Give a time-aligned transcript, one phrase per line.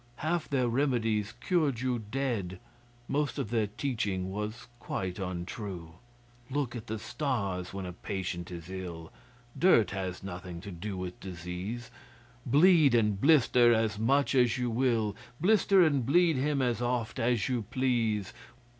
[0.15, 2.57] Half their remedies cured you dead
[3.07, 5.91] Most of their teaching was quite untrue
[6.49, 9.11] 'Look at the stars when a patient is ill,
[9.55, 11.91] (Dirt has nothing to do with disease,)
[12.47, 17.47] Bleed and blister as much as you will, Blister and bleed him as oft as
[17.47, 18.33] you please.